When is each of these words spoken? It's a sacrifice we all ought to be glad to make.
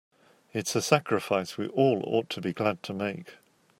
It's 0.51 0.75
a 0.75 0.81
sacrifice 0.81 1.59
we 1.59 1.67
all 1.67 2.01
ought 2.07 2.27
to 2.31 2.41
be 2.41 2.53
glad 2.53 2.81
to 2.81 2.93
make. 2.95 3.33